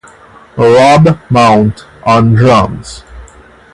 Rob 0.57 1.19
Mount 1.29 1.85
on 2.03 2.33
Drums. 2.33 3.03